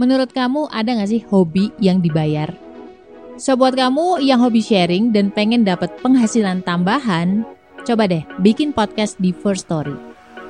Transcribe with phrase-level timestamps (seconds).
[0.00, 2.48] Menurut kamu ada nggak sih hobi yang dibayar?
[3.36, 7.44] So buat kamu yang hobi sharing dan pengen dapat penghasilan tambahan,
[7.84, 9.92] coba deh bikin podcast di First Story.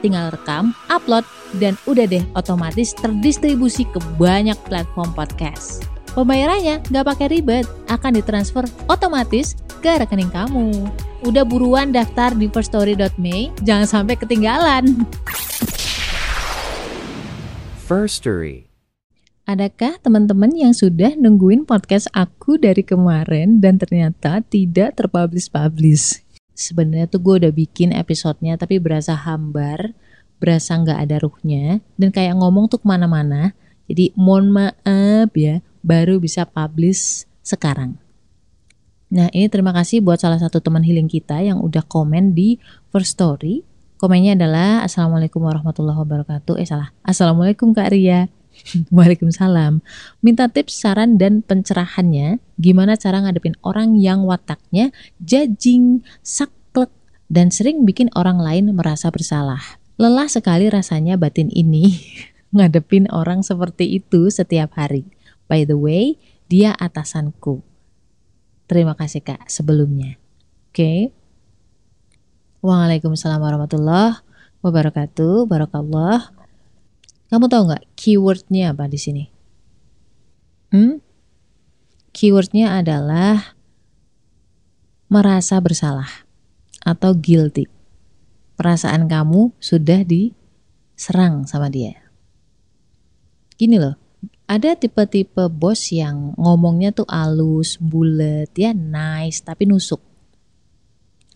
[0.07, 1.27] Tinggal rekam, upload,
[1.59, 5.83] dan udah deh otomatis terdistribusi ke banyak platform podcast.
[6.15, 10.71] Pembayarannya nggak pakai ribet, akan ditransfer otomatis ke rekening kamu.
[11.27, 15.11] Udah buruan daftar di firststory.me, jangan sampai ketinggalan.
[17.91, 18.70] First Story.
[19.51, 26.23] Adakah teman-teman yang sudah nungguin podcast aku dari kemarin dan ternyata tidak terpublish-publish?
[26.55, 29.91] Sebenarnya tuh gue udah bikin episodenya tapi berasa hambar,
[30.39, 33.51] berasa nggak ada ruhnya, dan kayak ngomong tuh ke mana-mana.
[33.91, 37.99] Jadi mohon maaf ya, baru bisa publish sekarang.
[39.11, 42.63] Nah ini terima kasih buat salah satu teman healing kita yang udah komen di
[42.95, 43.67] First Story.
[43.99, 46.55] Komennya adalah Assalamualaikum warahmatullahi wabarakatuh.
[46.55, 48.31] Eh salah, Assalamualaikum Kak Ria.
[48.95, 49.85] Waalaikumsalam.
[50.25, 56.93] Minta tips, saran, dan pencerahannya gimana cara ngadepin orang yang wataknya jajing, saklek,
[57.31, 59.81] dan sering bikin orang lain merasa bersalah.
[60.01, 62.01] Lelah sekali rasanya batin ini
[62.57, 65.05] ngadepin orang seperti itu setiap hari.
[65.51, 66.17] By the way,
[66.47, 67.61] dia atasanku.
[68.71, 70.15] Terima kasih kak sebelumnya.
[70.71, 70.79] Oke.
[70.79, 71.01] Okay.
[72.61, 74.21] Waalaikumsalam warahmatullahi
[74.61, 75.49] wabarakatuh.
[75.49, 76.40] Barakallah.
[77.31, 79.25] Kamu tahu nggak keywordnya apa di sini?
[80.75, 80.99] Hmm?
[82.11, 83.55] Keywordnya adalah
[85.07, 86.27] merasa bersalah
[86.83, 87.71] atau guilty.
[88.59, 91.97] Perasaan kamu sudah diserang sama dia.
[93.55, 93.95] Gini loh,
[94.51, 100.03] ada tipe-tipe bos yang ngomongnya tuh alus, bulet, ya nice, tapi nusuk.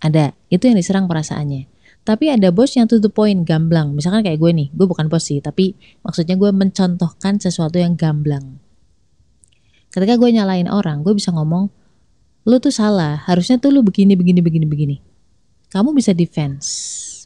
[0.02, 1.73] Ada, itu yang diserang perasaannya.
[2.04, 3.96] Tapi ada bos yang to the point, gamblang.
[3.96, 5.72] Misalkan kayak gue nih, gue bukan bos sih, tapi
[6.04, 8.60] maksudnya gue mencontohkan sesuatu yang gamblang.
[9.88, 11.72] Ketika gue nyalain orang, gue bisa ngomong,
[12.44, 14.96] lu tuh salah, harusnya tuh lu begini, begini, begini, begini.
[15.72, 16.68] Kamu bisa defense,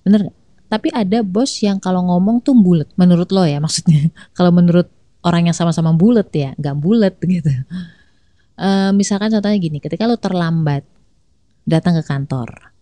[0.07, 0.37] bener gak?
[0.69, 4.15] Tapi ada bos yang kalau ngomong tuh bulet, menurut lo ya maksudnya.
[4.39, 4.87] kalau menurut
[5.27, 7.51] orang yang sama-sama bulet ya, gak bulet gitu.
[8.55, 10.87] Uh, misalkan contohnya gini, ketika lo terlambat
[11.67, 12.78] datang ke kantor,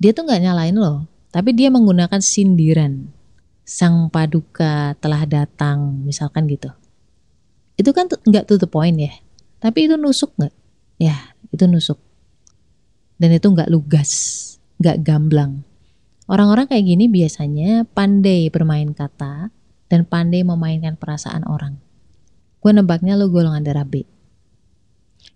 [0.00, 3.12] dia tuh nggak nyalain lo, tapi dia menggunakan sindiran.
[3.68, 6.72] Sang paduka telah datang, misalkan gitu.
[7.76, 9.12] Itu kan nggak to the point ya,
[9.60, 10.54] tapi itu nusuk nggak?
[10.98, 12.00] Ya, itu nusuk.
[13.20, 14.10] Dan itu nggak lugas,
[14.80, 15.62] nggak gamblang.
[16.26, 19.52] Orang-orang kayak gini biasanya pandai bermain kata
[19.92, 21.76] dan pandai memainkan perasaan orang.
[22.62, 24.06] Gue nebaknya lo golongan darah B.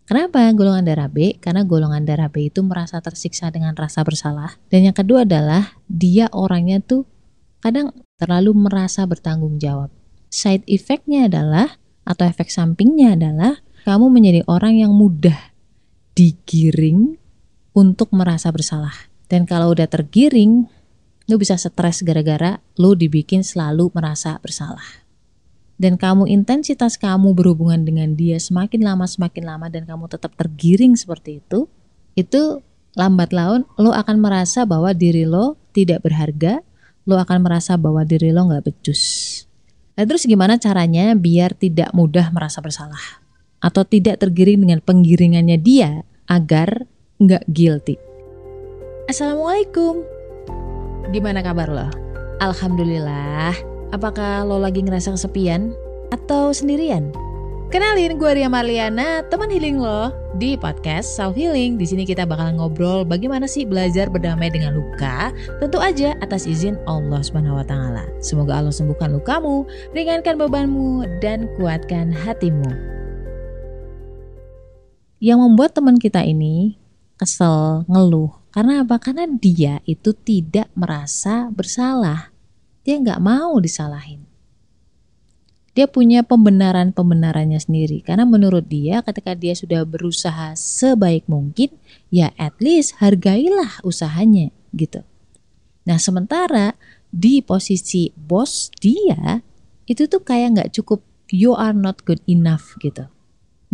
[0.04, 1.40] Kenapa golongan darah B?
[1.40, 4.60] Karena golongan darah B itu merasa tersiksa dengan rasa bersalah.
[4.68, 7.08] Dan yang kedua adalah dia orangnya tuh
[7.64, 7.88] kadang
[8.20, 9.88] terlalu merasa bertanggung jawab.
[10.28, 15.56] Side effectnya adalah atau efek sampingnya adalah kamu menjadi orang yang mudah
[16.12, 17.16] digiring
[17.72, 19.08] untuk merasa bersalah.
[19.32, 20.68] Dan kalau udah tergiring,
[21.24, 25.03] lu bisa stres gara-gara lu dibikin selalu merasa bersalah
[25.74, 30.94] dan kamu intensitas kamu berhubungan dengan dia semakin lama semakin lama dan kamu tetap tergiring
[30.94, 31.66] seperti itu,
[32.14, 32.62] itu
[32.94, 36.62] lambat laun lo akan merasa bahwa diri lo tidak berharga,
[37.04, 39.02] lo akan merasa bahwa diri lo nggak becus.
[39.94, 43.22] Nah terus gimana caranya biar tidak mudah merasa bersalah
[43.62, 46.86] atau tidak tergiring dengan penggiringannya dia agar
[47.18, 47.96] nggak guilty.
[49.10, 50.02] Assalamualaikum.
[51.12, 51.88] Gimana kabar lo?
[52.42, 53.73] Alhamdulillah.
[53.94, 55.70] Apakah lo lagi ngerasa kesepian
[56.10, 57.14] atau sendirian?
[57.70, 61.78] Kenalin gue Ria Marliana, teman healing lo di podcast Self Healing.
[61.78, 65.30] Di sini kita bakal ngobrol bagaimana sih belajar berdamai dengan luka,
[65.62, 68.02] tentu aja atas izin Allah Subhanahu wa taala.
[68.18, 69.62] Semoga Allah sembuhkan lukamu,
[69.94, 72.74] ringankan bebanmu dan kuatkan hatimu.
[75.22, 76.82] Yang membuat teman kita ini
[77.14, 78.98] kesel, ngeluh, karena apa?
[78.98, 82.33] Karena dia itu tidak merasa bersalah
[82.84, 84.22] dia nggak mau disalahin.
[85.74, 91.74] Dia punya pembenaran-pembenarannya sendiri karena menurut dia ketika dia sudah berusaha sebaik mungkin
[92.14, 95.02] ya at least hargailah usahanya gitu.
[95.82, 96.78] Nah sementara
[97.10, 99.42] di posisi bos dia
[99.90, 101.02] itu tuh kayak nggak cukup
[101.34, 103.10] you are not good enough gitu.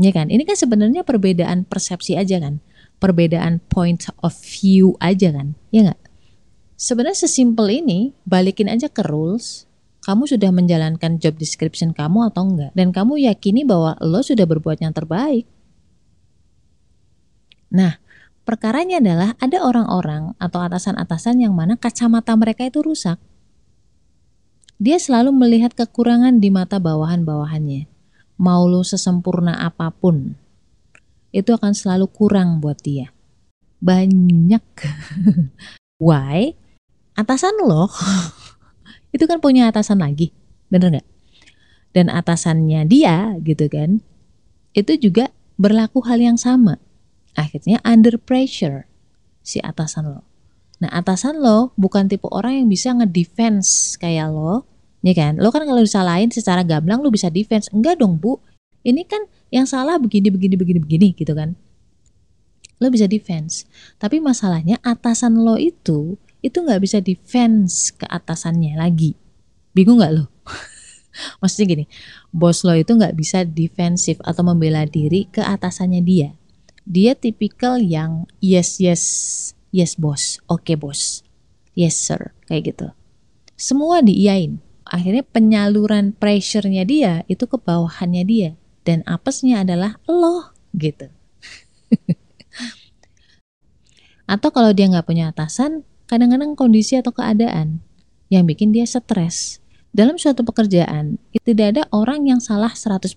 [0.00, 0.32] Ya kan?
[0.32, 2.64] Ini kan sebenarnya perbedaan persepsi aja kan.
[2.96, 5.52] Perbedaan point of view aja kan.
[5.68, 5.99] Ya nggak?
[6.80, 9.68] Sebenarnya sesimpel ini, balikin aja ke rules,
[10.00, 12.72] kamu sudah menjalankan job description kamu atau enggak.
[12.72, 15.44] Dan kamu yakini bahwa lo sudah berbuat yang terbaik.
[17.68, 18.00] Nah,
[18.48, 23.20] perkaranya adalah ada orang-orang atau atasan-atasan yang mana kacamata mereka itu rusak.
[24.80, 27.84] dia selalu melihat kekurangan di mata bawahan-bawahannya.
[28.40, 30.32] Mau lo sesempurna apa pun,
[31.36, 33.12] itu akan selalu kurang buat dia.
[33.84, 34.64] Banyak.
[36.00, 36.56] Why?
[37.20, 37.84] Atasan lo
[39.14, 40.32] itu kan punya atasan lagi,
[40.72, 41.08] bener nggak?
[41.92, 44.00] Dan atasannya dia gitu kan,
[44.72, 45.28] itu juga
[45.60, 46.80] berlaku hal yang sama.
[47.36, 48.88] Akhirnya under pressure
[49.44, 50.24] si atasan lo.
[50.80, 54.64] Nah atasan lo bukan tipe orang yang bisa ngedefense kayak lo,
[55.04, 55.36] ya kan?
[55.36, 57.68] Lo kan kalau disalahin secara gamblang lo bisa defense.
[57.68, 58.40] Enggak dong bu,
[58.80, 61.52] ini kan yang salah begini begini begini begini gitu kan?
[62.80, 63.68] Lo bisa defense.
[64.00, 69.16] Tapi masalahnya atasan lo itu itu nggak bisa defense ke atasannya lagi.
[69.76, 70.24] Bingung nggak lo?
[71.40, 71.84] Maksudnya gini,
[72.32, 76.28] bos lo itu nggak bisa defensif atau membela diri ke atasannya dia.
[76.88, 79.04] Dia tipikal yang yes yes
[79.70, 81.22] yes bos, oke okay, bos,
[81.76, 82.88] yes sir, kayak gitu.
[83.54, 84.58] Semua diiyain.
[84.90, 88.50] Akhirnya penyaluran pressure-nya dia itu ke bawahannya dia
[88.82, 91.06] dan apesnya adalah lo gitu.
[94.30, 97.78] Atau kalau dia nggak punya atasan, kadang-kadang kondisi atau keadaan
[98.26, 99.62] yang bikin dia stres.
[99.94, 103.14] Dalam suatu pekerjaan, tidak ada orang yang salah 100%.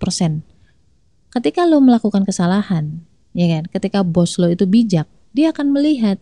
[1.33, 3.01] Ketika lo melakukan kesalahan,
[3.33, 3.65] ya kan?
[3.69, 6.21] Ketika bos lo itu bijak, dia akan melihat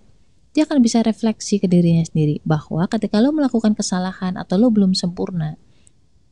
[0.51, 4.91] dia akan bisa refleksi ke dirinya sendiri bahwa ketika lo melakukan kesalahan atau lo belum
[4.91, 5.55] sempurna,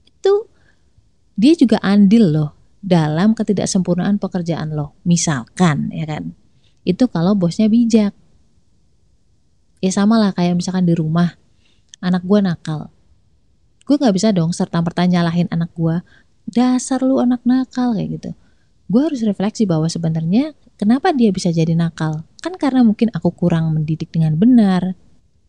[0.03, 0.47] itu
[1.39, 2.51] dia juga andil loh
[2.83, 4.99] dalam ketidaksempurnaan pekerjaan lo.
[5.07, 6.35] Misalkan, ya kan,
[6.83, 8.11] itu kalau bosnya bijak.
[9.79, 11.39] Ya sama lah kayak misalkan di rumah,
[12.03, 12.91] anak gue nakal.
[13.87, 16.03] Gue gak bisa dong serta merta nyalahin anak gue,
[16.47, 18.31] dasar lu anak nakal kayak gitu.
[18.91, 23.75] Gue harus refleksi bahwa sebenarnya kenapa dia bisa jadi nakal Kan karena mungkin aku kurang
[23.75, 24.95] mendidik dengan benar.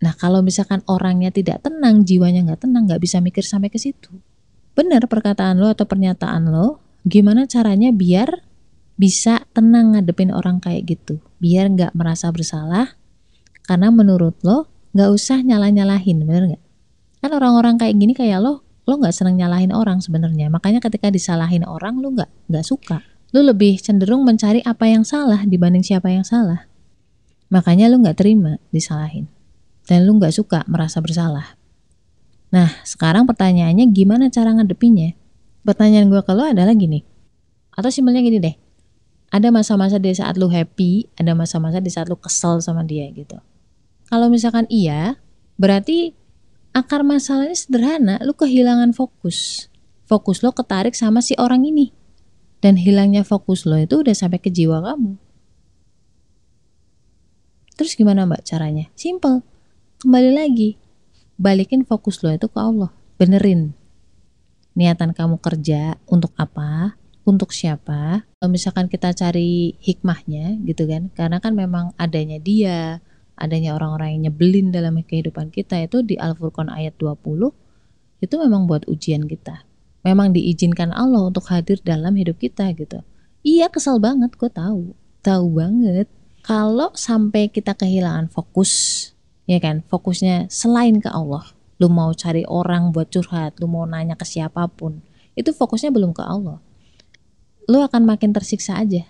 [0.03, 4.11] Nah kalau misalkan orangnya tidak tenang, jiwanya nggak tenang, nggak bisa mikir sampai ke situ.
[4.75, 8.43] Benar perkataan lo atau pernyataan lo, gimana caranya biar
[8.99, 11.23] bisa tenang ngadepin orang kayak gitu.
[11.39, 12.99] Biar nggak merasa bersalah,
[13.67, 16.63] karena menurut lo nggak usah nyalah-nyalahin, bener nggak?
[17.21, 20.49] Kan orang-orang kayak gini kayak lo, lo nggak seneng nyalahin orang sebenarnya.
[20.49, 23.05] Makanya ketika disalahin orang lo nggak nggak suka.
[23.31, 26.67] Lo lebih cenderung mencari apa yang salah dibanding siapa yang salah.
[27.51, 29.31] Makanya lu nggak terima disalahin.
[29.87, 31.55] Dan lu nggak suka merasa bersalah.
[32.51, 35.15] Nah, sekarang pertanyaannya gimana cara ngadepinnya?
[35.63, 37.07] Pertanyaan gue ke lo adalah gini.
[37.75, 38.55] Atau simpelnya gini deh.
[39.31, 43.39] Ada masa-masa di saat lu happy, ada masa-masa di saat lu kesel sama dia gitu.
[44.11, 45.23] Kalau misalkan iya,
[45.55, 46.19] berarti
[46.75, 49.71] akar masalahnya sederhana, lu kehilangan fokus.
[50.11, 51.95] Fokus lo ketarik sama si orang ini.
[52.59, 55.15] Dan hilangnya fokus lo itu udah sampai ke jiwa kamu.
[57.79, 58.91] Terus gimana mbak caranya?
[58.99, 59.47] Simple.
[60.03, 60.77] Kembali lagi.
[61.41, 62.93] Balikin fokus lo itu ke Allah.
[63.17, 63.73] Benerin.
[64.77, 66.99] Niatan kamu kerja untuk apa?
[67.25, 68.27] Untuk siapa?
[68.27, 71.09] Kalau misalkan kita cari hikmahnya gitu kan.
[71.17, 73.01] Karena kan memang adanya dia,
[73.41, 77.25] adanya orang-orang yang nyebelin dalam kehidupan kita itu di Al-Furqan ayat 20
[78.21, 79.65] itu memang buat ujian kita.
[80.05, 83.01] Memang diizinkan Allah untuk hadir dalam hidup kita gitu.
[83.41, 84.93] Iya kesal banget, gue tahu,
[85.25, 86.09] tahu banget.
[86.45, 88.73] Kalau sampai kita kehilangan fokus
[89.49, 89.81] ya kan?
[89.89, 91.45] Fokusnya selain ke Allah.
[91.81, 95.01] Lu mau cari orang buat curhat lu mau nanya ke siapa pun
[95.33, 96.61] itu fokusnya belum ke Allah.
[97.65, 99.09] Lu akan makin tersiksa aja.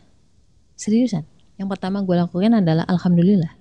[0.78, 1.26] Seriusan?
[1.58, 3.59] Yang pertama gue lakukan adalah alhamdulillah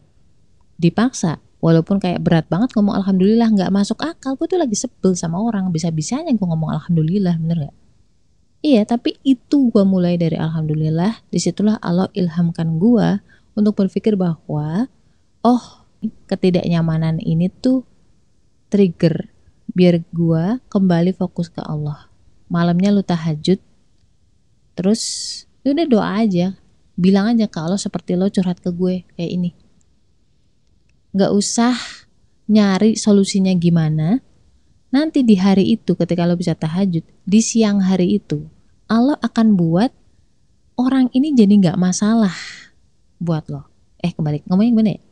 [0.79, 1.43] dipaksa.
[1.59, 4.39] Walaupun kayak berat banget ngomong alhamdulillah nggak masuk akal.
[4.39, 5.69] Gue tuh lagi sebel sama orang.
[5.75, 7.77] Bisa bisanya gue ngomong alhamdulillah bener gak
[8.59, 13.23] iya tapi itu gue mulai dari alhamdulillah di situlah Allah ilhamkan gue
[13.55, 14.91] untuk berpikir bahwa
[15.43, 15.63] oh
[16.27, 17.83] ketidaknyamanan ini tuh
[18.71, 19.27] trigger
[19.73, 22.09] biar gua kembali fokus ke Allah.
[22.49, 23.61] Malamnya lu tahajud,
[24.73, 25.01] terus
[25.61, 26.57] lu udah doa aja,
[26.97, 29.51] bilang aja ke Allah seperti lo curhat ke gue kayak ini.
[31.15, 31.73] Gak usah
[32.49, 34.21] nyari solusinya gimana.
[34.89, 38.49] Nanti di hari itu ketika lo bisa tahajud, di siang hari itu,
[38.89, 39.93] Allah akan buat
[40.81, 42.33] orang ini jadi gak masalah
[43.21, 43.69] buat lo.
[44.01, 45.01] Eh kembali ngomongin gimana ya?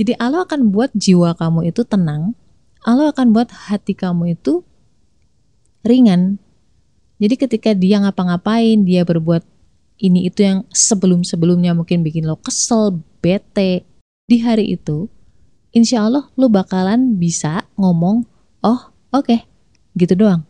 [0.00, 2.32] Jadi Allah akan buat jiwa kamu itu tenang.
[2.80, 4.64] Allah akan buat hati kamu itu
[5.84, 6.40] ringan.
[7.20, 9.44] Jadi ketika dia ngapa-ngapain, dia berbuat
[10.00, 13.86] ini itu yang sebelum-sebelumnya mungkin bikin lo kesel, bete.
[14.26, 15.10] Di hari itu,
[15.74, 18.24] insya Allah lo bakalan bisa ngomong,
[18.62, 19.40] oh oke, okay,
[19.98, 20.46] gitu doang.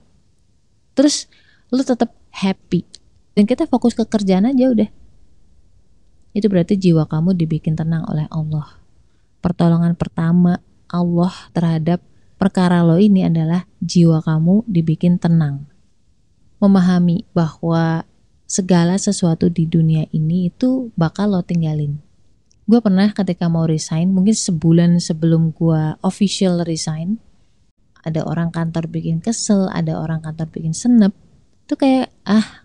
[0.93, 1.31] Terus
[1.73, 2.85] lo tetap happy.
[3.33, 4.91] Dan kita fokus ke kerjaan aja udah
[6.31, 8.79] itu berarti jiwa kamu dibikin tenang oleh Allah.
[9.43, 12.05] Pertolongan pertama Allah terhadap
[12.39, 15.67] perkara lo ini adalah jiwa kamu dibikin tenang.
[16.61, 18.05] Memahami bahwa
[18.45, 21.99] segala sesuatu di dunia ini itu bakal lo tinggalin.
[22.71, 27.19] Gue pernah ketika mau resign, mungkin sebulan sebelum gue official resign,
[28.07, 31.11] ada orang kantor bikin kesel, ada orang kantor bikin senep,
[31.67, 32.63] itu kayak ah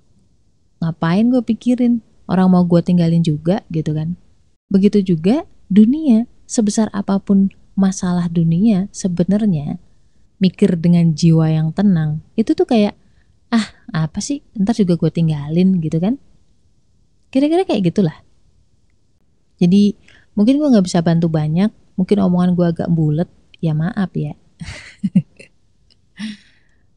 [0.78, 2.06] ngapain gue pikirin?
[2.30, 4.14] Orang mau gue tinggalin juga gitu kan.
[4.70, 6.30] Begitu juga dunia.
[6.46, 9.82] Sebesar apa pun masalah dunia sebenarnya
[10.38, 12.94] mikir dengan jiwa yang tenang itu tuh kayak
[13.50, 14.46] ah apa sih?
[14.54, 16.22] Ntar juga gue tinggalin gitu kan.
[17.34, 18.25] Kira-kira kayak gitulah
[19.62, 19.96] jadi
[20.36, 23.30] mungkin gue nggak bisa bantu banyak, mungkin omongan gue agak bulet,
[23.64, 24.36] ya maaf ya.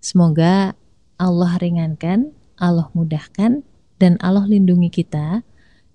[0.09, 0.75] Semoga
[1.19, 3.63] Allah ringankan, Allah mudahkan,
[3.99, 5.43] dan Allah lindungi kita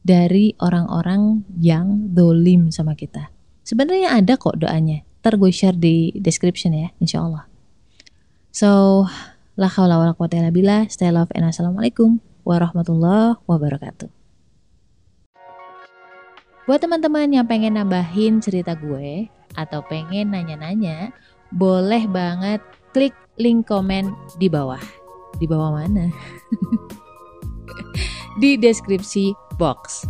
[0.03, 3.31] dari orang-orang yang dolim sama kita.
[3.63, 5.07] Sebenarnya ada kok doanya.
[5.23, 7.47] Ntar gue share di description ya, insya Allah.
[8.51, 9.03] So,
[9.55, 10.91] la haula wa la quwata illa billah.
[10.91, 14.22] Stay love and assalamualaikum warahmatullahi wabarakatuh.
[16.63, 19.27] Buat teman-teman yang pengen nambahin cerita gue
[19.59, 21.11] atau pengen nanya-nanya,
[21.51, 22.63] boleh banget
[22.95, 24.79] klik link komen di bawah.
[25.43, 26.07] Di bawah mana?
[28.41, 30.07] di deskripsi box.